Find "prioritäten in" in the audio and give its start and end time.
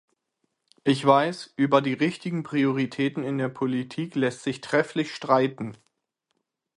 2.41-3.37